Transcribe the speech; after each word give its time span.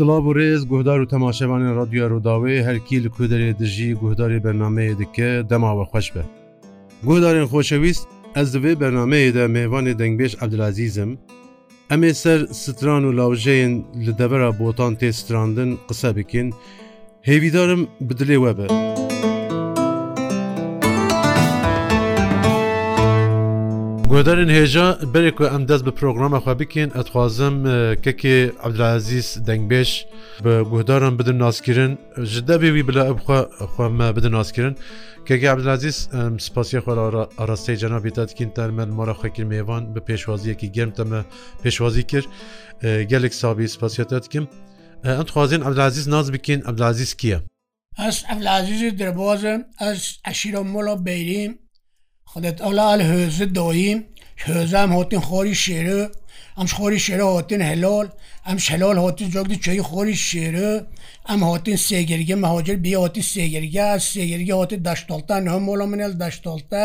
Silav 0.00 0.24
û 0.30 0.32
rêz 0.40 0.62
guhdar 0.72 0.98
û 1.04 1.06
temaşevanên 1.14 1.72
radyoya 1.80 2.06
Rûdawê 2.12 2.54
herkî 2.68 2.96
li 3.04 3.08
kuderê 3.16 3.50
dijî 3.60 3.90
guhdarê 4.02 4.38
bernameyê 4.44 4.94
dike 5.00 5.30
dema 5.50 5.70
ve 5.78 5.84
xweş 5.90 6.08
be. 6.14 6.22
Guhdarên 7.06 7.46
xşewîst 7.54 8.04
ez 8.40 8.48
divê 8.54 8.72
bernameyê 8.82 9.30
de 9.36 9.44
mêvanê 9.56 9.94
dengbêj 10.02 10.32
Abdilazîzim, 10.44 11.10
em 11.94 12.02
ê 12.10 12.12
ser 12.22 12.40
stran 12.60 13.02
û 13.08 13.10
lawjeyên 13.18 13.74
li 14.06 14.12
devera 14.18 14.50
botan 14.58 14.92
tê 15.00 15.08
strandin 15.12 15.70
qise 15.88 16.10
bikin, 16.16 16.46
hêvîdarim 17.28 17.82
bi 18.06 18.12
dilê 18.18 18.36
we 18.46 18.52
be. 18.58 18.99
گۆدارن 24.14 24.50
هێژە 24.58 24.86
بەرێک 25.12 25.36
و 25.42 25.44
ئەم 25.52 25.62
دەست 25.70 25.84
بە 25.86 25.92
پرۆگرامەخوا 25.98 26.52
بکەین 26.60 26.90
ئەتخوازم 26.96 27.56
کەکێ 28.04 28.36
عبدلازیز 28.66 29.28
دەنگبێش 29.48 29.90
بە 30.44 30.52
گۆدارم 30.74 31.14
بدن 31.20 31.36
ناسکردن 31.44 31.92
ji 32.32 32.40
debêî 32.48 32.84
bila 32.88 33.04
ew 33.06 33.88
me 33.98 34.08
bidin 34.16 34.32
naskirin 34.38 34.74
keke 35.28 35.48
Abdelaziz 35.52 35.98
spasiye 36.46 36.80
xwe 36.84 36.92
arastê 37.42 37.72
cenabî 37.82 38.10
tekin 38.18 38.50
termen 38.58 38.88
mara 38.98 39.14
xekir 39.24 39.44
mêvan 39.52 39.82
bi 39.94 40.00
pêşwaziyekî 40.08 40.68
germ 40.76 40.90
te 40.90 41.04
me 41.04 41.20
pêşwazî 41.64 42.02
kir 42.10 42.24
gelek 43.12 43.34
sabî 43.34 43.68
spasiye 43.68 44.06
te 44.10 44.18
dikim 44.22 44.44
em 45.10 45.20
dixwazin 45.26 45.60
Abdelaziz 45.60 46.06
naz 46.14 46.32
bikin 46.32 46.60
Abdelaziz 46.66 47.14
kiye 47.20 47.38
Ez 48.08 48.24
Abdelazizî 48.32 48.98
dirbozim 48.98 49.60
ez 49.88 50.00
eşîro 50.30 50.64
molo 50.64 50.94
beyrîm 51.06 51.52
خودت 52.32 52.58
ئەلال 52.66 53.00
هۆزت 53.12 53.50
دۆییم 53.60 53.98
هۆزام 54.46 54.90
هاتین 54.96 55.20
خۆری 55.28 55.54
شێرە 55.64 56.00
ئەم 56.58 56.66
خۆری 56.76 57.00
شێرە 57.06 57.26
هاتین 57.36 57.62
هەلال 57.70 58.06
ئەم 58.46 58.58
شەلال 58.66 58.96
هاتی 59.04 59.24
جۆگدی 59.34 59.56
چی 59.64 59.82
خۆری 59.90 60.16
شێرە 60.30 60.70
ئەم 61.28 61.40
هاتین 61.48 61.76
سێگرگە 61.88 62.36
مەهاجر 62.44 62.76
بیاتی 62.86 63.22
سێگرگە 63.32 63.86
سێگرگە 64.12 64.54
هاتی 64.60 64.76
داشتڵتا 64.86 65.36
هەم 65.52 65.62
مۆڵە 65.68 65.86
منێل 65.92 66.12
داشتڵتا 66.22 66.84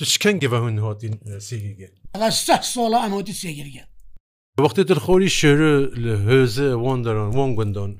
تشکەنگەوە 0.00 0.58
هون 0.64 0.76
هاتین 0.86 1.14
سێگرگە 1.48 1.88
سە 2.44 2.56
ساڵە 2.74 2.98
ئەم 3.04 3.12
هاتی 3.16 3.32
سێگرگە 3.42 3.84
وقتی 4.66 4.82
در 4.90 4.98
خۆری 5.04 5.30
شێرە 5.40 5.74
لە 6.04 6.14
هۆزە 6.28 6.68
وەندەران 6.84 7.28
وان 7.36 7.50
گوندان 7.58 7.90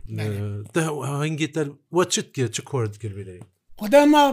هەنگی 1.25 1.49
تەر 1.55 1.67
وە 1.97 2.05
چت 2.13 2.29
کرد 2.37 2.51
چ 2.57 2.59
کۆرت 2.69 2.95
کردێ 3.03 3.39
خدا 3.81 4.05
ما 4.13 4.25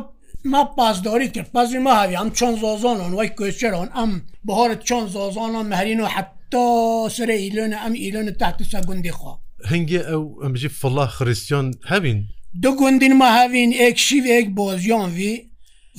ما 0.45 0.63
پاسداری 0.65 1.29
کرد 1.29 1.51
پازی 1.51 1.77
ما 1.77 1.93
هاوی 1.93 2.15
ئەم 2.17 2.29
چۆن 2.37 2.53
زۆزۆنن 2.61 3.11
وای 3.13 3.29
کوێچرۆن 3.37 3.89
ئەم 3.97 4.11
بەهۆرت 4.45 4.81
چۆن 4.89 5.03
زۆزۆنان 5.15 5.65
مەرین 5.71 5.99
و 5.99 6.05
حتا 6.05 7.09
سرە 7.17 7.35
ئیلۆنە 7.43 7.77
ئەم 7.85 7.93
ئیلۆنە 8.01 8.31
تاتسە 8.41 8.79
گوندی 8.87 9.11
خۆ 9.19 9.31
هەنگێ 9.71 9.99
ئەو 10.09 10.23
ئەمژی 10.43 10.69
فڵا 10.79 11.05
خریستیۆن 11.15 11.65
هەبین 11.91 12.19
دو 12.61 12.71
گوندین 12.79 13.13
ما 13.17 13.29
هاوین 13.37 13.71
ئێکشی 13.81 14.19
ێک 14.37 14.47
بۆزیۆن 14.59 15.07
وی 15.17 15.35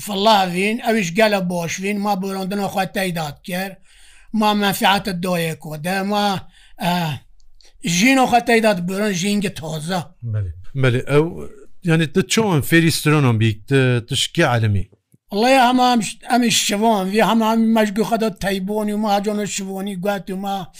فڵاوین 0.04 0.76
ئەویش 0.84 1.08
گەلە 1.18 1.40
بۆشوین 1.50 1.98
ما 2.04 2.12
بۆڕندنەخوا 2.22 2.84
تایداد 2.96 3.36
کرد 3.48 3.74
ما 4.40 4.50
مەفیعاتە 4.72 5.12
دۆیەکۆ 5.24 5.74
دەما 5.86 6.26
ژینۆخە 7.96 8.40
تایداد 8.46 8.78
برن 8.86 9.12
ژینگە 9.20 9.50
تۆزە 9.58 10.00
ئەو 11.10 11.24
yani 11.84 12.12
te 12.12 12.22
çoğun 12.22 12.60
ferîstronon 12.60 13.40
birlikte 13.40 14.00
tişki 14.08 14.46
alemi. 14.46 14.88
Allah 15.30 15.48
ya 15.48 15.68
hema 15.68 15.96
em 16.34 16.50
şivan 16.50 17.12
ve 17.12 17.22
hema 17.24 17.54
mecbu 17.54 18.02
xda 18.02 18.34
teybonî 18.38 18.94
ma 18.94 19.22
conu 19.22 19.46
şivonî 19.46 20.00
got 20.00 20.28
ma 20.28 20.72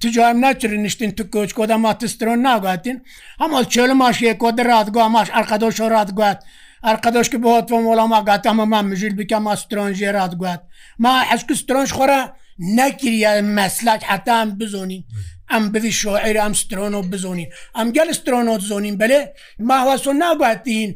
tu 0.00 0.20
em 0.20 0.40
neçirin 0.42 0.84
niştin 0.84 1.10
tu 1.10 1.30
koç 1.30 1.52
koda 1.52 1.78
ma 1.78 1.98
tistron 1.98 2.42
nagotin 2.42 3.06
Hema 3.38 3.68
çölü 3.68 3.94
maşiye 3.94 4.38
koda 4.38 4.64
rahat 4.64 4.94
go 4.94 5.08
maş 5.08 5.28
arkadaş 5.32 5.80
rahat 5.80 6.16
got. 6.16 6.36
Arkadaş 6.82 7.28
ki 7.28 7.42
bu 7.42 7.54
hotfon 7.54 7.84
olama 7.84 8.20
gat 8.20 8.46
ama 8.46 8.66
ma 8.66 8.82
mücil 8.82 9.18
bike 9.18 9.38
ma 9.38 9.56
stronje 9.56 10.12
rahat 10.12 10.38
got. 10.38 10.60
Ma 10.98 11.24
eşku 11.34 11.54
stronj 11.54 11.90
xora 11.90 12.36
nekiriye 12.58 13.42
meslek 13.42 14.02
hatta 14.02 14.42
em 14.42 14.60
bizonî. 14.60 15.04
ئەم 15.52 15.64
بوی 15.72 15.92
شۆعێر 16.00 16.36
ئەم 16.42 16.54
سترۆنۆ 16.62 16.98
بزۆنین 17.12 17.48
ئەم 17.76 17.88
گەل 17.96 18.08
سترۆنۆ 18.20 18.54
زۆنین 18.70 18.94
بەلێ 19.00 19.20
ماوەسۆ 19.68 20.12
ناباتین. 20.22 20.90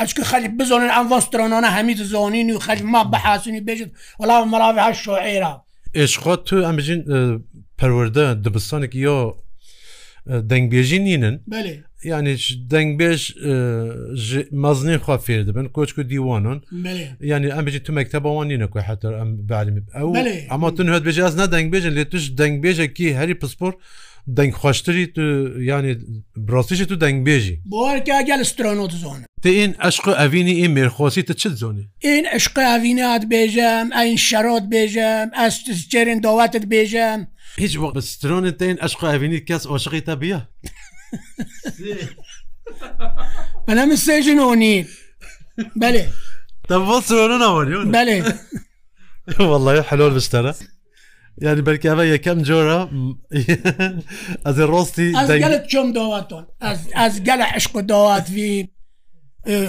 ئەچکە 0.00 0.22
خەلی 0.30 0.48
بزۆنن 0.58 0.90
ئەم 0.96 1.06
ڤۆسترۆنۆە 1.12 1.70
هەمیت 1.78 1.98
زۆنین 2.12 2.46
و 2.54 2.58
خەلی 2.66 2.84
ما 2.92 3.00
بەحاسنی 3.12 3.60
بێژت 3.66 3.90
وەڵام 4.20 4.48
مەڵاوی 4.52 4.82
هەر 4.86 4.94
شۆعێرا 5.04 5.52
ئێشخۆ 5.98 6.34
تو 6.46 6.56
ئەمژین 6.66 7.00
پەروەەردە 7.78 8.26
دبستانێک 8.44 8.92
یۆ 9.06 9.18
دەنگبێژی 10.50 10.98
نینن 11.06 11.36
ینی 12.12 12.36
دەنگبێژ 12.72 13.20
مەزنی 14.64 14.96
خوا 15.02 15.16
فێر 15.26 15.40
دەبن 15.48 15.66
کۆچک 15.76 15.96
و 15.98 16.02
دیوانن 16.12 16.58
ینی 17.30 17.48
ئەمبێژی 17.56 17.80
تومێکتە 17.86 18.18
بەوانی 18.24 18.56
نەکوی 18.62 18.82
حتر 18.88 19.12
ئەم 19.18 19.30
بەعلمی 19.50 19.82
ئەو 19.96 20.10
ئەمە 20.52 20.68
تون 20.76 20.86
هەت 20.94 21.02
بێژ 21.06 21.16
ئەس 21.26 21.34
نە 21.40 21.46
دەنگبێژن 21.54 21.92
لێ 21.96 22.04
توش 22.12 22.24
دەنگبێژێکی 22.40 23.08
هەری 23.18 23.34
پسپۆر 23.40 23.72
دەنگخواشتری 24.38 25.06
تو 25.14 25.22
ینی 25.70 25.92
بڕاستیشی 26.46 26.84
تو 26.90 26.94
دەنگبێژی 27.04 27.56
بۆگەل 27.72 28.40
سترۆنۆ 28.52 28.86
زۆن 29.02 29.20
تین 29.44 29.70
ئەشق 29.84 30.06
ئەڤینی 30.20 30.54
ئین 30.60 30.72
مێرخۆسی 30.76 31.22
تە 31.28 31.32
چ 31.40 31.42
زۆنی 31.62 31.84
ئین 32.06 32.24
عشق 32.36 32.56
ئەڤینات 32.70 33.22
بێژم 33.32 33.86
ئەین 33.98 34.18
شەرۆت 34.28 34.64
بێژم 34.74 35.26
ئەس 35.38 35.54
جێرن 35.92 36.18
دەواتت 36.26 36.64
بێژم 36.72 37.20
هیچ 37.62 37.72
وەخت 37.82 37.96
سترۆنت 38.12 38.56
تین 38.60 38.76
ئەشق 38.84 39.00
ئەڤینی 39.10 39.40
کەس 39.48 39.62
ئۆشقی 39.70 40.02
تە 40.08 40.14
بیە. 40.22 40.38
بەە 43.66 43.84
من 43.88 43.96
سێژن 44.06 44.38
ئۆنی 44.46 44.76
بەێ 45.80 46.02
دەبڵ 46.70 46.88
سۆنە 47.08 47.36
ناوەریون 47.44 47.86
بەێ 47.94 48.18
وڵی 49.50 49.80
حلۆر 49.88 50.12
بشتەرە 50.16 50.52
یاری 51.46 51.66
بەرکیاوە 51.66 52.04
یەکەم 52.14 52.38
جۆرە 52.48 52.80
ئەز 54.44 54.58
ڕۆستی 54.70 55.08
چۆم 55.72 55.88
داواتۆن 55.98 56.44
ئەس 57.00 57.14
گەلە 57.28 57.46
عشق 57.56 57.74
داواتوی 57.92 58.54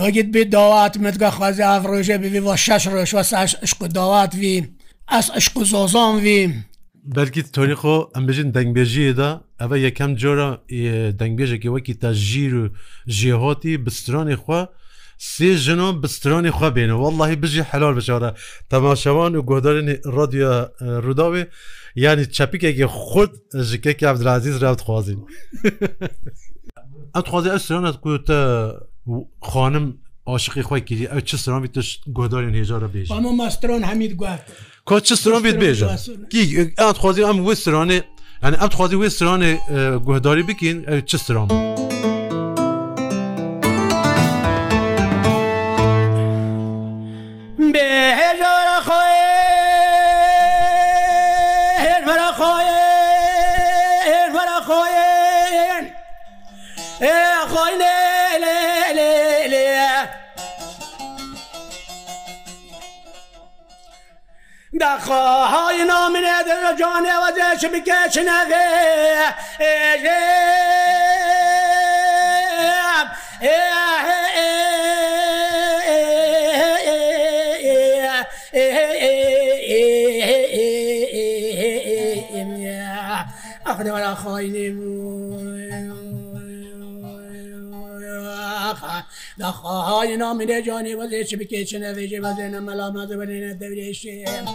هەگیت 0.06 0.28
بێ 0.34 0.42
داوات 0.56 0.94
متگە 1.06 1.30
خوازی 1.36 1.64
ئاڕۆژە 1.70 2.18
بوی 2.22 2.42
بۆ 2.46 2.54
شش 2.66 2.84
ڕۆژوە 2.94 3.24
ساش 3.32 3.52
عشق 3.66 3.80
داواتوی 3.98 4.58
ئەس 5.14 5.28
عشق 5.40 5.56
زۆزانوی 5.72 6.42
بەلکی 7.14 7.42
تۆنی 7.56 7.76
خۆ 7.82 7.96
ئەمبژین 8.16 8.50
دەنگبێژیەدا 8.56 9.30
ئەوە 9.62 9.76
یەکەم 9.88 10.12
جۆرە 10.22 10.50
دەنگبێژێکی 11.20 11.70
وەکی 11.74 11.94
تا 12.02 12.14
ژیر 12.14 12.54
و 12.56 12.66
ژێهۆتی 13.18 13.74
بسترۆنی 13.86 14.36
خوا 14.42 14.62
سێ 15.34 15.50
ژنۆ 15.66 15.88
بسترۆنی 16.02 16.52
خوا 16.58 16.70
بێنە 16.76 16.96
واللهی 17.04 17.36
بژی 17.44 17.62
حلال 17.70 17.94
بچارە 18.00 18.30
تەماشەوان 18.72 19.32
و 19.38 19.42
گۆدارێنی 19.50 19.96
ڕادیۆ 20.16 20.52
ڕووداوێ 21.06 21.44
ینی 22.04 22.26
چپیکێکی 22.36 22.86
خود 22.86 23.32
ژکێکی 23.70 24.06
عبدرازیز 24.12 24.56
راوتخوازیین 24.64 25.20
ئەتخوازی 27.18 27.50
ئەسرانەت 27.56 27.98
کوتە 28.06 28.40
خانم 29.52 29.86
عاشقی 30.32 30.64
خۆی 30.68 30.82
کردی 30.88 31.06
ئەو 31.14 31.20
چ 31.28 31.36
سرامی 31.36 31.68
تش 31.68 31.90
گۆدارێن 32.18 32.56
هێژارە 32.60 32.90
بێژ 32.94 33.08
ئەمە 33.12 33.32
ماسترۆن 33.42 33.82
هەمید 33.90 34.14
گواتە 34.22 34.52
کۆچ 34.90 35.08
سرۆن 35.22 35.42
بێت 35.46 35.58
بێژە 35.64 35.88
ئەات 36.82 36.98
خوازی 37.02 37.24
ئەم 37.28 37.38
وسترانێ 37.48 38.00
ئەم 38.44 38.72
خوازی 38.78 38.98
وێ 39.02 39.10
سرانێ 39.18 39.52
گوهداری 40.08 40.44
بکەین 40.50 40.78
چ 41.10 41.12
سرۆن. 41.26 41.48
خواهای 65.00 65.86
نامینه 65.86 66.44
در 66.44 66.76
جان 66.80 67.06
وزش 67.54 67.66
بکش 67.66 68.18
نگه 68.18 68.66
أخذ 83.66 83.86
ولا 83.92 84.16
خاين 84.16 84.55
Hain 90.06 90.20
namine 90.20 90.58
canî 90.66 90.94
vazê 91.02 91.22
çi 91.30 91.40
bikeçine 91.40 91.90
vêje 91.98 92.20
vazêne 92.26 92.60
melamaze 92.70 93.16
venêne 93.22 93.52
devrêşim 93.62 94.46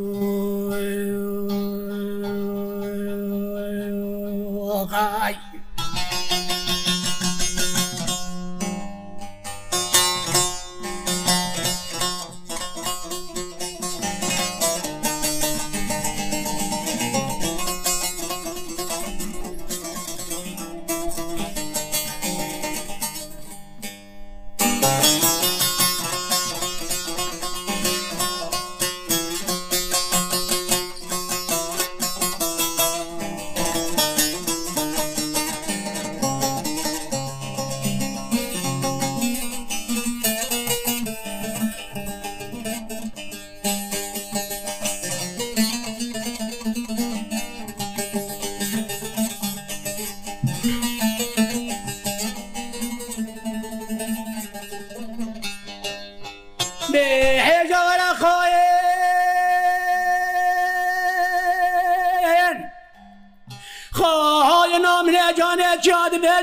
Gay. 4.93 5.35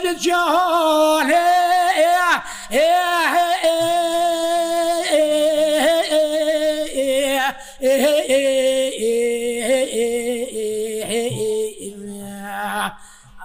جهان 0.03 1.31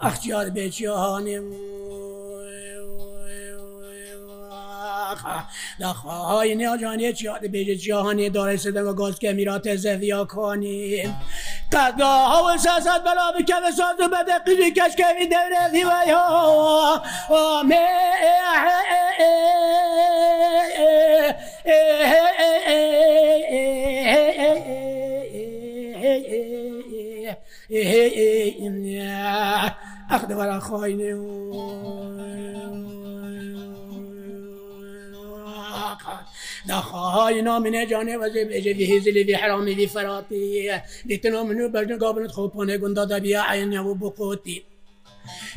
اختیار 0.02 0.50
به 0.50 0.70
جهان 0.70 1.52
نخواهای 5.80 6.54
نیاجانی 6.54 7.12
چیاد 7.12 7.50
به 7.50 7.64
جهانی 7.64 8.30
داره 8.30 8.70
و 8.70 8.92
گاز 8.92 9.18
که 9.18 9.32
میرات 9.32 9.76
زفیا 9.76 10.24
کنیم 10.24 11.16
ئەوە 11.74 12.54
شازاد 12.64 13.02
بەلا 13.06 13.26
بکە 13.36 13.56
بە 13.64 13.70
ساز 13.78 13.96
و 14.00 14.08
بەدە 14.14 14.36
قژی 14.46 14.70
کەشکەوی 14.78 15.30
دەورە 15.32 15.62
دیوای 15.72 16.10
ئۆمێ 17.30 17.86
ئەخدەوەرا 30.12 30.58
خۆینێ 30.66 31.12
نخواهای 36.70 37.42
نامینه 37.42 37.86
جانه 37.86 38.16
وزه 38.18 38.44
بجه 38.44 38.74
به 38.74 38.84
هزلی 38.84 39.24
به 39.24 39.36
حرامی 39.36 39.74
به 39.74 39.86
فراتی 39.86 40.70
لیتنا 41.06 41.44
منو 41.44 41.68
بجن 41.68 41.98
قابلت 41.98 42.30
خوبانه 42.30 42.78
گنده 42.78 43.04
دا 43.06 43.18
بیا 43.20 43.42
عین 43.50 43.78
و 43.78 43.94
بقوتی 43.94 44.62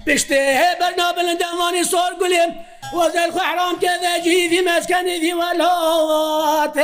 پشته 0.08 0.60
برنا 0.82 1.14
بلند 1.14 1.42
امانی 1.54 1.84
سار 1.84 2.12
گلیم 2.22 2.50
وزل 2.98 3.32
خو 3.32 3.40
حرام 3.40 3.80
کده 3.80 4.24
جیدی 4.24 4.60
مسکنی 4.62 5.20
دی 5.20 5.32
ولات 5.32 6.80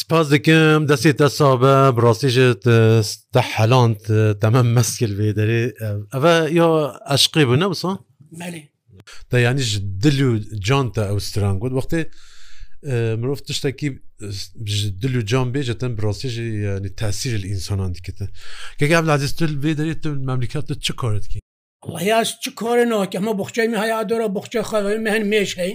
سپاس 0.00 0.26
دکم 0.32 0.80
دەستی 0.90 1.12
تەسابە 1.24 1.74
بڕاستیژت 1.96 2.62
تەحەلاند 3.34 3.98
تەمە 4.42 4.62
مەسکل 4.76 5.12
بێدەێ 5.18 5.62
ئەە 6.12 6.32
یا 6.58 6.68
ئەشقی 7.10 7.44
بوو 7.48 7.60
نەوسا؟ 7.62 7.90
تا 9.30 9.36
یانیش 9.46 9.70
دل 10.04 10.18
و 10.28 10.30
جانتە 10.66 11.02
ئەوستران 11.10 11.54
گوت 11.62 11.72
وەختێ 11.78 12.00
مرۆڤ 13.20 13.40
تشتێکی 13.48 13.88
دل 15.02 15.14
و 15.18 15.20
جان 15.30 15.46
بێژەتەن 15.54 15.92
بڕاستیژی 15.98 16.46
ینی 16.76 16.90
تاسیری 17.00 17.48
ئینسانان 17.50 17.90
دیکەتە 17.96 18.26
کەگە 18.80 18.94
ئەم 18.98 19.06
لازیستل 19.10 19.52
بێدەێت 19.64 20.04
مەملیکاتە 20.28 20.74
چ 20.86 20.88
کارتکی؟ 21.02 21.41
Allahyas 21.82 22.40
çi 22.40 22.54
korê 22.54 22.90
nake 22.90 23.18
ma 23.18 23.38
boxçe 23.38 23.66
min 23.68 23.74
haya 23.76 24.08
dora 24.08 24.34
boxçe 24.34 24.58
xwe 24.60 24.98
me 24.98 25.10
hin 25.14 25.24
mêş 25.32 25.50
hey 25.62 25.72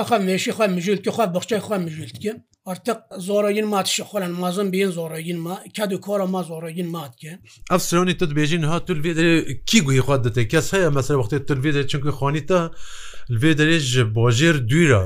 axa 0.00 0.16
mêşî 0.28 0.50
xwe 0.56 0.66
mijiltî 0.76 1.10
xwe 1.16 1.26
boxçe 1.34 1.56
xwe 1.66 1.78
mijiltike 1.86 2.32
artık 2.66 2.96
zorayın 3.18 3.68
mat 3.68 3.86
şixolan 3.86 4.30
mazın 4.30 4.72
biyin 4.72 4.90
zorayın 4.90 5.38
ma 5.40 5.54
kedû 5.78 6.00
kora 6.00 6.26
ma 6.26 6.42
zorayın 6.42 6.88
mat 6.90 7.16
ke 7.16 7.32
Ev 7.72 7.78
sirronî 7.78 8.16
tu 8.18 8.24
dibêjin 8.30 8.64
ha 8.70 8.84
tu 8.84 8.92
vê 8.92 9.64
kî 9.68 9.78
guî 9.84 9.98
xwe 9.98 10.24
dite 10.24 10.48
kes 10.48 10.72
heye 10.72 10.88
mesela 10.88 11.20
wextê 11.20 11.46
tu 11.46 11.54
vê 11.54 11.86
çünkü 11.88 12.08
xanî 12.18 12.46
te 12.46 12.58
vê 13.40 13.50
derê 13.58 13.78
ji 13.78 14.02
bojêr 14.02 14.68
dûra 14.70 15.02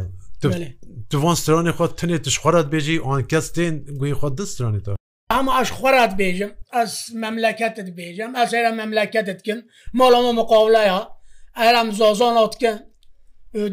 Tu 1.10 1.22
van 1.22 1.34
stranê 1.42 1.72
xwe 1.76 1.84
tenê 2.00 2.18
tişxwarat 2.24 2.66
bêjî 2.74 3.00
an 3.12 3.22
kes 3.30 3.46
tên 3.56 3.72
guî 4.00 4.10
xwe 4.12 4.30
di 4.38 4.42
stranê 4.42 4.82
te 4.84 4.92
ئەمە 5.34 5.50
ئاش 5.58 5.70
خۆرات 5.78 6.12
بێژم 6.20 6.50
ئەس 6.76 6.92
مەملەکەتت 7.22 7.88
بێژم 7.98 8.30
ئەس 8.38 8.50
ئێرە 8.56 8.72
مەملەکەتتکن 8.80 9.58
ماڵەمە 9.98 10.32
مقاولەیە 10.40 11.00
ئەرم 11.60 11.88
زۆزۆناتکە 12.00 12.72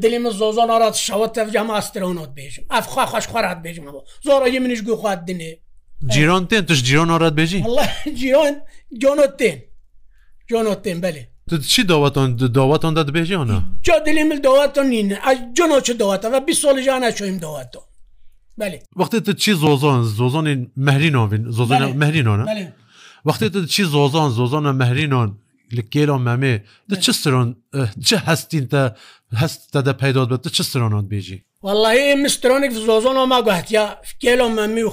دلیمە 0.03 0.31
زۆزۆنات 0.39 0.95
شەوە 1.05 1.27
تەفجام 1.37 1.67
ئاسترۆنات 1.75 2.31
بێژم 2.37 2.63
ئەفخوا 2.73 3.03
خۆش 3.11 3.25
خۆرات 3.31 3.59
بێژمەوە 3.65 4.01
زۆڕی 4.27 4.59
منیش 4.63 4.81
گوخوات 4.87 5.19
دنێ 5.27 5.51
جیرۆن 6.13 6.43
تێن 6.49 6.63
تش 6.67 6.79
جیرۆنۆرات 6.87 7.33
بێژی 7.39 7.59
جیۆن 8.19 8.55
جۆنۆ 9.01 9.25
تێن 9.39 9.59
جۆنۆ 10.51 10.73
تێن 10.83 10.99
بەێ 11.03 11.23
چی 11.71 11.81
دەوەتۆن 11.91 12.27
دەوەتۆن 12.57 12.93
دەبێژیانە 12.97 13.57
جا 13.85 13.95
دلیمل 14.07 14.39
دەوەتۆ 14.47 14.79
نین 14.91 15.09
ئەس 15.25 15.37
جۆنۆ 15.57 15.77
چ 15.85 15.89
دەوەتەوە 16.01 16.37
بی 16.47 16.53
سۆلیژانە 16.63 17.09
چۆیم 17.17 17.37
دەوەتەوە 17.45 17.85
وەختێتە 18.99 19.33
چی 19.43 19.51
زۆزۆن 19.63 19.97
زۆزۆنین 20.19 20.59
مەرینۆڤین 20.87 21.43
زۆزۆنە 21.57 21.87
مەرینۆنە 22.03 22.45
وەختێتە 23.27 23.59
چی 23.73 23.83
زۆزۆن 23.93 24.27
زۆزۆنە 24.37 24.71
مەرینۆن 24.81 25.31
li 25.77 25.83
kêron 25.93 26.21
memê 26.27 26.53
di 26.89 26.95
çi 27.03 27.11
stron 27.19 27.47
çi 28.07 28.17
hestîn 28.27 28.65
te 28.73 28.81
hest 29.41 29.61
te 29.73 29.79
de 29.85 29.93
peyda 30.01 30.23
be 30.29 30.35
tu 30.43 30.49
çi 30.57 30.63
stronan 30.67 31.05
bêjî 31.13 31.37
Wallahî 31.65 32.09
min 32.23 32.27
stronik 32.37 32.71
zozon 32.89 33.17
ma 33.33 33.39
gohtiya 33.47 33.85
kêlon 34.23 34.53
memî 34.59 34.83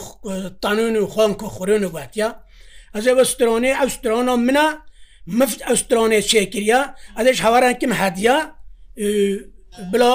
tanûn 0.63 0.95
û 1.03 1.05
xan 1.15 1.31
ku 1.41 1.47
xurûn 1.57 1.85
gohtiya 1.97 2.29
Ez 2.99 3.07
ê 3.07 3.15
stronê 3.33 3.71
ew 3.83 3.89
strona 3.97 4.37
min 4.49 4.59
e 4.67 4.69
mift 5.41 5.61
ew 5.71 5.75
stronê 5.83 6.21
çêkiriya 6.33 6.81
ez 7.19 7.37
ji 7.37 7.43
hewaran 7.45 7.75
kim 7.81 7.93
hediya 8.03 8.37
bila 9.93 10.13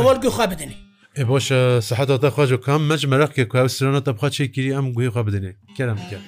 awal 0.00 0.16
guxa 0.24 0.44
bidinî 0.50 0.76
E 1.18 1.24
baş 1.28 1.44
seheta 1.84 2.16
te 2.20 2.26
xwa 2.34 2.44
jo 2.50 2.58
kam 2.64 2.80
mec 2.90 3.02
mereqê 3.12 3.44
ku 3.50 3.56
ev 3.62 3.68
sirona 3.74 4.00
te 4.04 4.12
bixwa 4.12 4.28
çêkirî 4.36 4.70
em 4.78 4.86
guhêxwa 4.94 5.22
bidinê 5.28 5.52
kerem 5.76 5.96
bike. 6.02 6.18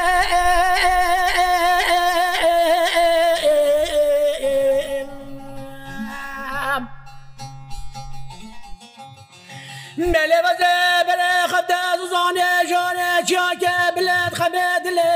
بەلێوەزە 10.14 10.76
بەلێ 11.08 11.34
خەتە 11.52 11.82
زانێ 12.12 12.52
ژۆنە 12.70 13.12
جیاکە 13.30 13.78
بلێت 13.96 14.34
خەبێت 14.40 14.86
لێ 14.96 15.16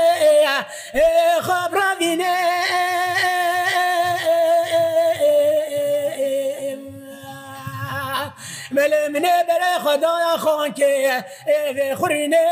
خەبراینێ 1.46 2.38
منێ 9.12 9.36
بەرە 9.48 9.72
خدایا 9.84 10.32
خۆنکێ 10.44 10.94
خوڕینێ 12.00 12.46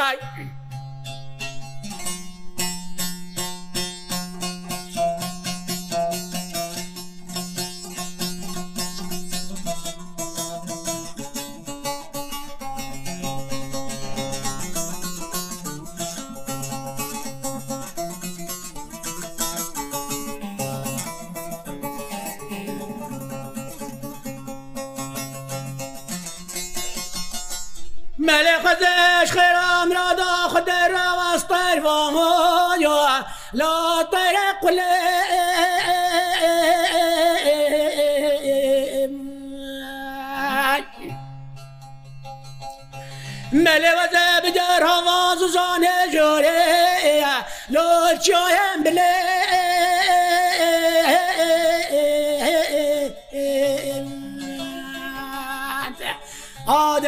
نەخای 0.00 0.29
مەلێ 28.26 28.54
خەزش 28.64 29.28
خێرامرادا 29.36 30.32
خدەراوەستەر 30.52 31.76
ڤۆ 32.82 32.98
لاتەرە 33.58 34.48
قولێ 34.62 34.96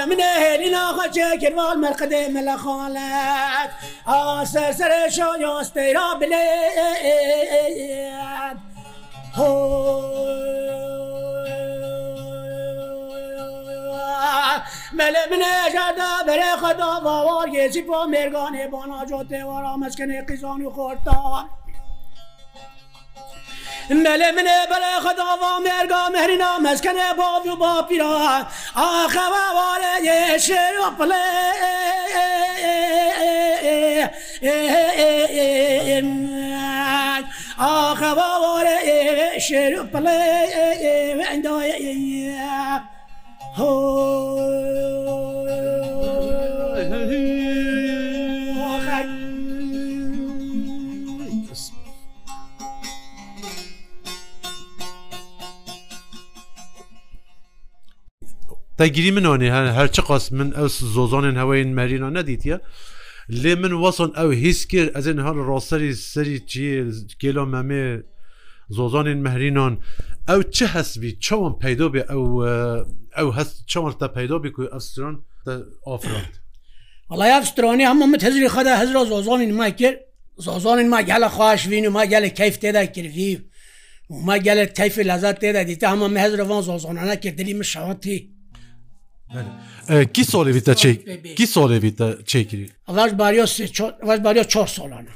سر 0.03 0.09
من 0.09 0.21
هێلینا 0.45 0.85
خەچە 0.99 1.27
کردوال 1.43 1.77
مەرقدێ 1.85 2.23
مەلە 2.35 2.57
خۆڵەت 2.65 3.71
ئاسەر 4.11 4.73
سەر 4.79 4.93
شۆیۆستەیرا 5.17 6.09
بلێ 6.21 6.47
مەلە 14.99 15.23
منێژەدا 15.31 16.13
بەرە 16.29 16.51
خەدا 16.63 16.93
باوار 17.07 17.47
گێزی 17.57 17.83
بۆ 17.89 17.99
مێرگانێ 18.13 18.65
بۆ 18.73 18.81
ناجۆ 18.93 19.21
تێوەرا 19.31 19.75
مەسکنێ 19.83 20.19
قیزان 20.29 20.61
و 20.67 20.71
خۆرتان. 20.77 21.47
مەلێ 23.91 24.31
منێ 24.37 24.59
بەلێ 24.71 24.93
خەداوا 25.05 25.53
مێرگا 25.65 26.03
مەرینا 26.15 26.51
مەسکەنێ 26.67 27.09
باوی 27.19 27.51
و 27.55 27.61
باپیرا 27.63 28.17
ئاخەواوارە 28.81 29.95
یێشێ 30.09 30.65
و 30.81 30.85
پڵێ 30.99 31.27
ئاخەواوارە 37.63 38.77
شێر 39.47 39.73
و 39.81 39.83
پڵێ 39.93 40.19
ئەندای 41.29 41.71
هۆ 43.59 43.73
تەگیری 58.83 59.11
منۆنی 59.17 59.49
هەن 59.57 59.67
هەرچ 59.79 59.97
قس 60.09 60.25
من 60.39 60.51
ئەس 60.59 60.75
زۆزۆنن 60.97 61.37
هەوەین 61.43 61.71
مەرینۆ 61.79 62.09
نەدیتە 62.19 62.57
لێ 63.43 63.55
من 63.63 63.73
وەسن 63.85 64.11
ئەو 64.19 64.31
هیس 64.45 64.61
کرد 64.73 64.89
ئەزن 64.97 65.19
هەر 65.27 65.37
ڕۆسەری 65.51 65.93
سەری 66.13 66.39
چی 66.51 66.67
کیلۆ 67.23 67.45
مەمێ 67.55 67.85
زۆزۆنین 68.77 69.21
مەرینۆن 69.27 69.73
ئەو 70.29 70.41
چه 70.57 70.65
هەسبی 70.75 71.11
چۆن 71.25 71.53
پەیدۆ 71.63 71.87
بێ 71.95 72.03
ئەو 72.11 72.23
ئەو 73.19 73.29
هەست 73.39 73.55
چۆنتە 73.73 74.07
پەیدۆ 74.17 74.37
بکوی 74.45 74.69
ئەسترۆن 74.75 75.17
ئۆفرند 75.89 76.33
وڵای 77.11 77.33
ئەفسترۆنی 77.37 77.87
هەمە 77.91 78.05
مت 78.13 78.23
هەزری 78.29 78.49
خدا 78.55 78.73
هەزر 78.83 78.97
زۆزۆنین 79.13 79.53
ما 79.61 79.69
کرد 79.81 79.99
زۆزۆنین 80.47 80.89
ما 80.95 81.01
گەلە 81.11 81.29
خوۆشین 81.37 81.85
و 81.87 81.91
ما 81.97 82.05
گەلە 82.13 82.29
کەیف 82.39 82.55
تێدا 82.63 82.85
کردی. 82.97 83.33
ما 84.29 84.37
gelek 84.39 84.71
teyfi 84.79 85.03
lazat 85.11 85.37
tê 85.43 85.49
de 85.55 85.63
dîte 85.71 85.87
hema 85.93 86.09
me 86.09 86.21
hezrevan 86.25 86.61
zozonana 86.69 87.17
kirdilî 87.25 87.55
min 87.61 87.69
şawatî 87.73 88.17
کی 90.15 90.23
سۆلێویتە 90.33 90.75
چێک 90.83 90.99
کی 91.39 91.47
سۆلێویتە 91.57 92.09
چێکری 92.31 92.67
ئەلاش 92.89 93.11
باریۆ 93.21 93.45
باریۆ 94.27 94.45
چۆ 94.53 94.63
سۆڵانە 94.77 95.15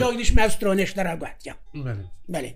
جۆگیش 0.00 0.30
مەسترۆنێشتەرا 0.38 1.14
گواتیا 1.20 1.54
بەێ 2.32 2.50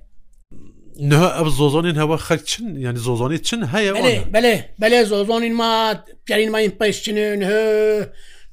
ئەم 1.36 1.48
زۆزۆنین 1.58 1.96
هەوە 2.02 2.16
خەک 2.26 2.42
چن 2.50 2.64
ینی 2.86 3.00
زۆزۆنی 3.06 3.38
چن 3.46 3.60
هەیە 3.74 3.90
بەێ 4.34 4.56
بەێ 4.80 5.00
زۆزۆنین 5.10 5.54
ما 5.62 5.70
پیارین 6.26 6.50
ماین 6.54 6.72
پیسچنێن 6.80 7.40
هە 7.50 7.60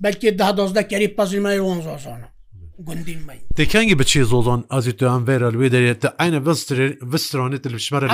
بەلکی 0.04 0.30
دا 0.42 0.50
دۆزدە 0.58 0.82
کەری 0.92 1.08
پەزیمای 1.18 1.60
ئۆن 1.66 1.80
زۆزۆنە 1.88 2.28
گوندین 2.88 3.22
مای 3.28 3.40
دەکەنگی 3.60 3.96
بچی 4.02 4.24
زۆڵۆن 4.34 4.62
ئازی 4.74 4.92
توان 5.00 5.22
ێرە 5.34 5.50
لێ 5.58 5.68
دەێتە 5.76 6.10
ئەینە 6.20 6.40
بسترۆنێت 7.12 7.64
لەشمەرە 7.74 8.08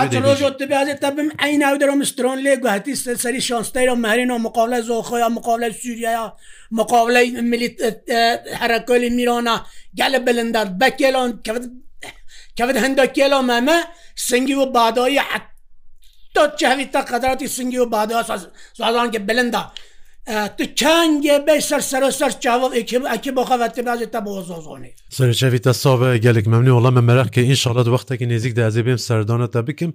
تا 1.01 1.09
بم 1.17 1.29
ئەیناو 1.41 1.75
دەرۆ 1.81 1.93
مسترۆن 2.01 2.39
لێ 2.45 2.53
گوهتی 2.63 2.93
سەری 3.23 3.41
شانستەیرە 3.49 3.95
مارین 4.05 4.29
و 4.31 4.37
مقالە 4.47 4.79
زۆخۆیا 4.89 5.27
مقالە 5.37 5.67
سووریا 5.81 6.25
مقالەی 6.79 7.27
ملی 7.51 7.69
هەرەکۆلی 8.61 9.09
میرۆنا 9.17 9.55
گەلە 9.99 10.19
بلندات 10.27 10.69
بەکێلۆن 10.81 11.29
کەوت 12.57 12.77
هەندە 12.83 13.05
کێلۆ 13.17 13.39
مەمە 13.49 13.77
سنگی 14.27 14.55
و 14.61 14.65
بادایی 14.75 15.21
حتا 15.31 16.43
چەوی 16.59 16.85
تا 16.93 17.01
قەدراتی 17.11 17.47
سنگی 17.55 17.79
و 17.83 17.89
بادەوە 17.93 18.23
سازان 18.79 19.07
کە 19.13 19.19
بلندا. 19.29 19.63
تو 20.57 20.63
چەندێ 20.79 21.37
بێ 21.45 21.55
سەر 21.69 21.81
سەرسەر 21.91 22.31
چاوەڵ 22.43 22.71
ئەکی 23.13 23.31
بۆ 23.35 23.41
خەوەتنازێتە 23.49 24.19
بۆ 24.25 24.31
زۆزۆنی 24.49 24.91
سەرچەویتە 25.17 25.73
ساە 25.83 26.17
گەلک 26.25 26.45
مەمنی 26.51 26.75
وڵامە 26.77 27.01
مەرەخکە 27.09 27.41
ئینشاڵەت 27.47 27.87
وەختێکی 27.93 28.25
نێزیک 28.31 28.53
دازێ 28.59 28.81
بێم 28.85 28.99
سەردانەتە 29.07 29.59
بکەم 29.67 29.91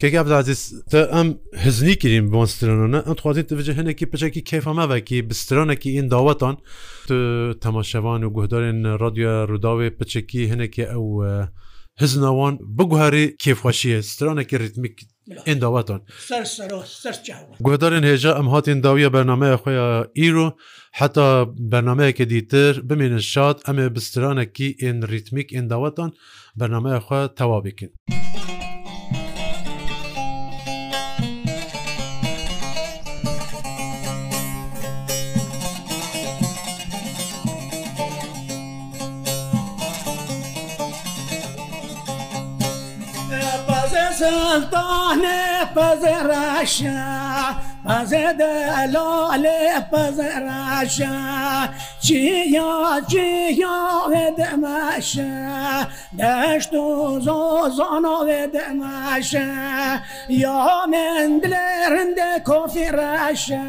کەگەبدازیز 0.00 0.60
تە 0.92 1.00
ئەم 1.14 1.28
هزنی 1.64 1.96
کریم 2.02 2.26
بۆنسترانە 2.32 3.00
ئەم 3.06 3.16
خوازیت 3.22 3.48
بجه 3.58 3.72
هەنێکی 3.78 4.06
پچێکی 4.12 4.42
کەفەمەوەکی 4.50 5.18
بسترانێکی 5.28 5.90
ئین 5.96 6.06
داوەتان 6.14 6.56
تەماشەوان 7.64 8.20
و 8.24 8.30
گوهدارێن 8.36 8.78
رادیۆ 9.02 9.32
ڕووداوێ 9.50 9.88
پچێکی 9.98 10.48
هەنێکی 10.50 10.84
ئەو 10.92 11.06
هزناوان 12.00 12.54
بگوهاری 12.78 13.24
کێفخواشیە 13.42 13.98
سترانێکی 14.12 14.56
ریتمیک 14.62 14.96
ئێنداواتان 15.48 16.00
گوێدارن 17.64 18.04
هێژە 18.10 18.32
ئەم 18.36 18.48
هاتین 18.54 18.78
داویە 18.84 19.10
بەنامەیە 19.16 19.56
خۆیان 19.62 20.04
ئیرۆ 20.20 20.48
حتا 20.98 21.28
بەنامەیەکە 21.72 22.24
دیتر 22.32 22.72
بمێنن 22.88 23.22
شاد 23.32 23.56
ئەمێ 23.66 23.86
بسترانێکی 23.94 24.68
ئێن 24.82 24.98
ریتمیک 25.12 25.48
ئێنداواتان 25.56 26.10
بەنامەیە 26.60 27.00
خۆ 27.06 27.20
تەوا 27.38 27.58
بکەن. 27.66 27.90
پەزێڕاشە 45.74 47.00
ئازێ 47.90 48.26
دەلالێ 48.40 49.60
پەزێڕاشە 49.90 51.14
چیا 52.06 52.72
چیاێ 53.10 54.24
دەمەشە 54.38 55.32
دەشت 56.18 56.72
و 56.84 56.86
زۆ 57.26 57.40
زانۆێ 57.76 58.42
دەمەشە 58.54 59.50
یا 60.44 60.60
من 60.92 61.30
دلێ 61.42 61.68
ڕندە 61.92 62.30
کۆفیڕاشە 62.48 63.68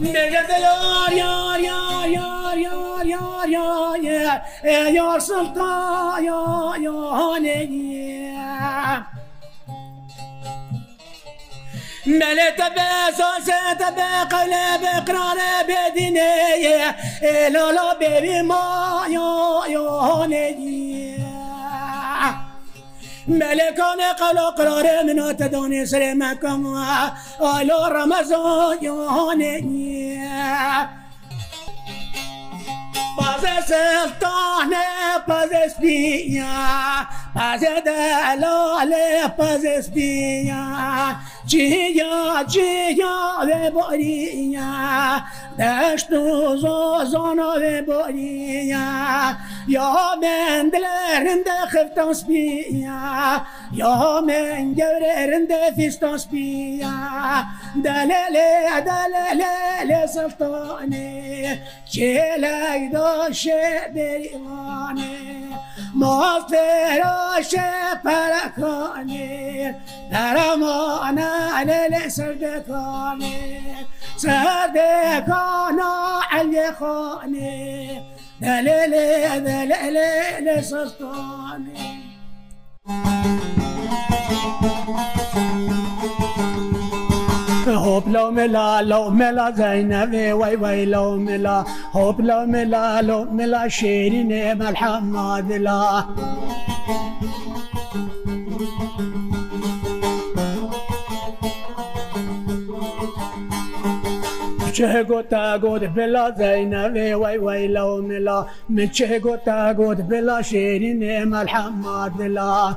yar 0.00 1.12
yar 1.12 1.60
yar 1.60 2.56
yar 2.56 2.56
yar 2.58 3.04
yar 3.06 3.48
yar 3.48 3.96
yar 3.98 4.42
e 4.64 4.92
yar 4.96 5.20
sultan 5.20 6.24
ya 6.24 6.42
yahane 6.86 7.60
ملت 12.06 12.56
بساس 12.76 13.50
تبقل 13.78 14.52
بقرار 14.82 15.38
بدنية 15.68 16.96
لا 17.48 17.72
لا 17.72 17.94
ببي 17.94 18.42
ما 18.42 19.04
يا 19.06 19.30
يا 19.72 19.88
هنيه 20.08 20.79
ملکانه 23.30 24.12
قلا 24.12 24.50
قراره 24.50 25.02
منات 25.06 25.36
دانشر 25.42 26.14
مکم 26.14 26.66
آلا 27.40 27.88
رمزان 27.88 28.76
یهانه 28.82 29.60
پس 33.18 33.68
سلطان 33.68 34.72
پس 35.28 35.48
اسپیا 35.64 36.62
پس 37.34 37.60
دلال 37.84 38.94
پس 39.38 39.60
اسپیا 39.78 40.64
جیا 41.50 42.42
جیا 42.48 43.18
به 43.46 43.70
باریا 43.70 45.22
دشت 45.58 46.12
و 46.12 46.56
زازانا 46.56 47.54
به 47.54 47.82
باریا 47.82 48.86
یا 49.68 49.94
من 50.22 50.68
دلرنده 50.68 51.50
خفتان 51.66 52.12
سپیا 52.12 53.46
یا 53.72 54.20
من 54.26 54.72
گوررنده 54.72 55.70
فیستان 55.76 56.18
سپیا 56.18 56.90
دلله 57.84 58.66
دلله 58.80 60.06
سلطانه 60.06 61.58
چه 61.92 62.22
لگداشه 62.40 63.90
بریوانه 63.94 65.20
مافێرۆش 65.98 67.52
پەرەکانێ 68.04 69.34
نەرەمانە 70.12 71.34
لە 71.92 72.02
سەردەکانێ 72.16 73.40
سەردەکانە 74.22 75.90
ئەلێخانێ 76.32 77.52
دەلێ 78.42 78.80
لێ 78.92 79.08
دەلێ 79.46 79.84
لێ 79.96 80.08
لە 80.46 80.56
سەستانێ. 80.70 81.88
لو 88.10 88.30
ملا 88.36 88.82
لو 88.82 89.10
ملا 89.18 89.50
زينبي 89.58 90.32
وي 90.40 90.56
وي 90.62 90.84
لو 90.86 91.16
ملا 91.26 91.64
هوب 91.96 92.20
لو 92.20 92.44
ملا 92.46 93.02
لو 93.02 93.24
ملا 93.38 93.68
شيرين 93.78 94.32
محمد 94.60 95.52
لا 95.52 96.04
چه 104.76 105.02
گوتا 105.08 105.56
گود 105.62 105.82
بلا 105.94 106.24
زینبه 106.30 107.14
وای 107.16 107.38
وای 107.38 107.66
لو 107.68 108.02
ملا 108.02 108.46
من 108.68 108.88
چه 108.90 109.18
گوتا 109.24 109.72
گود 109.74 109.98
بلا 110.08 110.42
شیرین 110.42 111.04
ملحمد 111.28 112.22
لا 112.22 112.74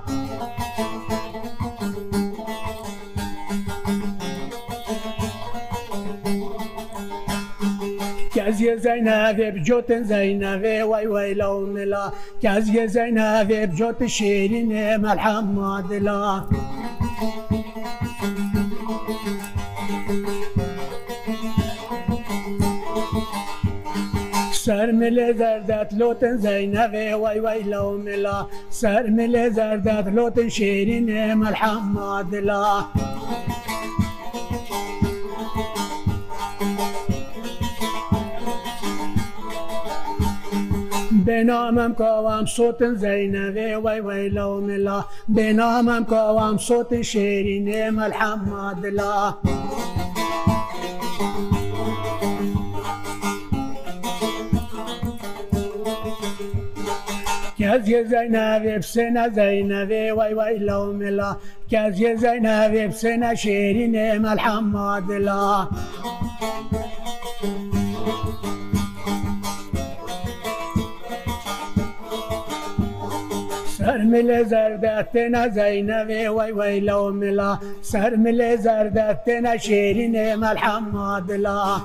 Kaziye 8.63 8.80
Zeynep 8.80 9.63
Joten 9.65 10.04
Zeynep 10.06 10.62
Vay 10.62 10.84
vay 11.06 11.34
launela 11.36 12.13
Kaziye 12.41 12.88
Zeynep 12.89 13.76
Jot 13.78 14.08
şehrine 14.10 14.97
merhamadla 14.97 16.47
Sermile 24.54 25.34
zerdet 25.34 25.99
loten 25.99 26.38
Zeynep 26.38 26.93
vay 27.21 27.43
vay 27.43 27.71
launela 27.71 28.47
Sermile 28.69 29.49
zerdet 29.52 30.15
loten 30.15 30.47
şehrine 30.49 31.36
merhamadla 31.36 32.88
Müzik 32.95 33.62
بێنامەم 41.27 41.91
کەوام 41.99 42.45
سوتن 42.55 42.93
زەینەوێ 43.03 43.71
وای 43.86 43.99
وای 44.07 44.27
لەوملا 44.38 44.99
بێنامەم 45.36 46.03
کەوام 46.12 46.57
سوتی 46.67 47.03
شێری 47.12 47.57
نێمە 47.67 48.07
حەمادلا. 48.19 49.17
کەس 57.59 57.83
یە 57.93 58.01
زەینەوێ 58.12 58.75
بسێ 58.83 59.05
نەزەینەوێ 59.15 60.05
وای 60.17 60.33
وای 60.38 60.57
لەوملا 60.67 61.31
کەس 61.71 61.93
یە 62.05 62.12
زەینەوێ 62.23 62.83
بسێنە 62.91 63.31
شێری 63.43 63.86
نێمە 63.95 64.33
حەمادلا. 64.45 65.49
مل 74.13 74.43
زرد 74.43 75.02
تنا 75.13 75.47
زینب 75.49 76.32
وای 76.36 76.52
وای 76.52 76.80
لو 76.80 77.12
ملا 77.12 77.60
سر 77.82 78.15
مل 78.15 78.56
زرد 78.56 79.23
تنا 79.26 79.58
شیرین 79.58 80.36
ملحمد 80.36 81.32
لا 81.32 81.78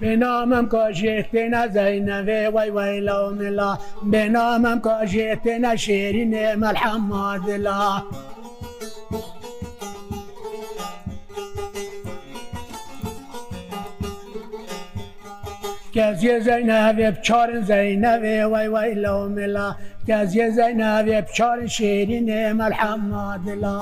به 0.00 0.16
نامم 0.16 0.66
کاجت 0.68 1.26
نه 1.34 1.68
زینب 1.68 2.54
وای 2.54 2.70
وای 2.70 3.00
لو 3.00 3.30
ملا 3.30 3.78
به 4.02 4.28
نامم 4.28 4.80
کاجت 4.80 5.40
نه 5.60 5.76
شیرین 5.76 6.54
ملحمد 6.54 7.50
لا 7.50 8.02
گەزیە 15.96 16.36
زای 16.46 16.64
ناوێ 16.70 17.08
بچارن 17.14 17.60
زای 17.68 17.96
نەوێ 18.04 18.34
وای 18.52 18.68
وای 18.74 18.94
لەمەلا 19.02 19.68
گەزیە 20.08 20.48
زای 20.56 20.74
ناوێ 20.82 21.18
بچارن 21.26 21.66
شێرین 21.76 22.26
ئێمەل 22.38 22.72
حەمادلا. 22.80 23.80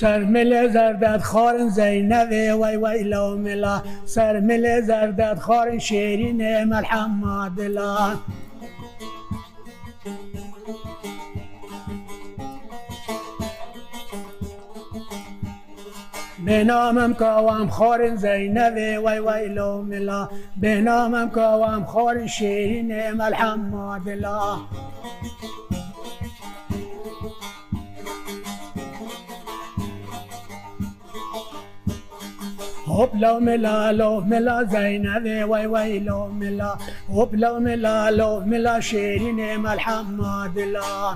سرمل 0.00 0.52
زرداد 0.74 1.20
خارن 1.30 1.68
زینبه 1.78 2.42
وای 2.60 2.76
وای 2.82 3.02
لوملا 3.10 3.76
سرمل 4.14 4.64
زرداد 4.88 5.38
خارن 5.38 5.78
شیرین 5.78 6.64
ملحمدلا 6.64 7.94
بێنامم 16.48 17.12
کاوام 17.22 17.68
خۆرن 17.76 18.16
زەینەوێ 18.24 18.90
وای 19.04 19.20
وای 19.26 19.46
لۆملا 19.56 20.22
بێنامم 20.62 21.28
کاوام 21.38 21.82
خۆری 21.92 22.28
شێرینێ 22.36 23.04
مەلحەم 23.18 23.60
مادلا. 23.72 24.44
هوب 32.96 33.10
لو 33.22 33.34
ملا 33.46 33.78
لو 34.00 34.14
ملا 34.30 34.58
زينب 34.74 35.24
واي 35.50 35.66
واي 35.72 35.98
لو 36.08 36.20
ملا 36.40 36.72
هوب 37.16 37.30
لو 37.42 37.54
ملا 37.66 37.98
لو 38.10 38.32
ملا 38.50 38.76
شيرين 38.80 39.40
ملحمد 39.64 40.56
الله 40.64 41.06